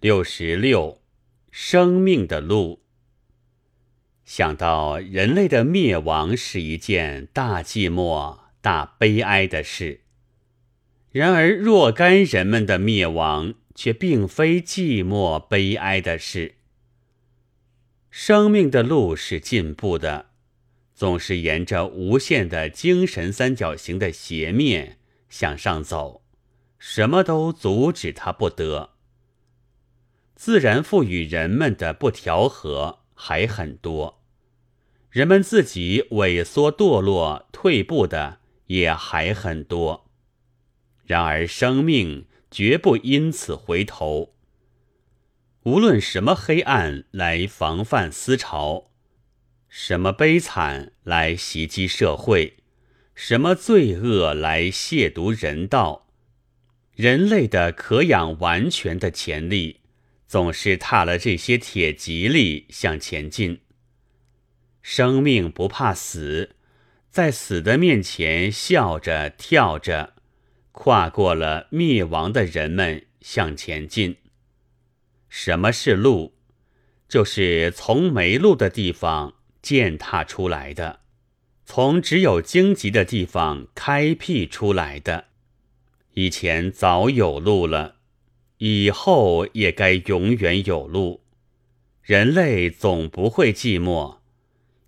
[0.00, 1.02] 六十六，
[1.50, 2.80] 生命的路。
[4.24, 10.00] 想到人类的灭亡是一件大寂寞、大悲哀的事，
[11.12, 16.54] 然而若干人们的灭亡却并非寂寞悲哀的事。
[18.08, 20.30] 生命的路是进步的，
[20.94, 24.96] 总是沿着无限的精神三角形的斜面
[25.28, 26.22] 向上走，
[26.78, 28.89] 什么都阻止它不得。
[30.40, 34.22] 自然赋予人们的不调和还很多，
[35.10, 40.08] 人们自己萎缩堕落退步的也还很多。
[41.04, 44.32] 然而生命绝不因此回头。
[45.64, 48.92] 无论什么黑暗来防范思潮，
[49.68, 52.56] 什么悲惨来袭击社会，
[53.14, 56.08] 什么罪恶来亵渎人道，
[56.94, 59.79] 人类的可养完全的潜力。
[60.30, 63.62] 总是踏了这些铁蒺藜向前进。
[64.80, 66.54] 生命不怕死，
[67.10, 70.14] 在死的面前笑着跳着，
[70.70, 74.18] 跨过了灭亡的人们向前进。
[75.28, 76.36] 什么是路？
[77.08, 81.00] 就是从没路的地方践踏出来的，
[81.64, 85.24] 从只有荆棘的地方开辟出来的。
[86.14, 87.96] 以前早有路了。
[88.62, 91.22] 以后也该永远有路，
[92.02, 94.18] 人类总不会寂寞，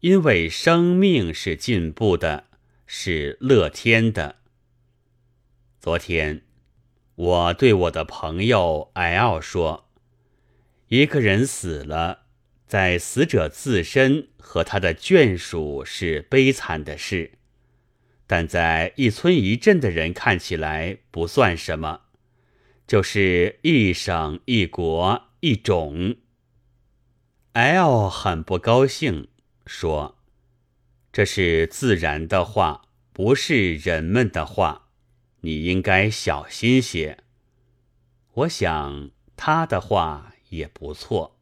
[0.00, 2.44] 因为生命是进步的，
[2.86, 4.36] 是乐天的。
[5.78, 6.40] 昨天，
[7.14, 9.90] 我对我的朋友艾奥说
[10.88, 12.22] ：“一个人死了，
[12.66, 17.32] 在死者自身和他的眷属是悲惨的事，
[18.26, 22.04] 但在一村一镇的人看起来不算什么。”
[22.88, 26.16] 就是一省一国一种。
[27.52, 29.28] L 很不高兴，
[29.66, 30.16] 说
[31.12, 34.88] ：“这是自然的话，不是人们的话，
[35.42, 37.18] 你应该小心些。”
[38.32, 41.37] 我想他的话也不错。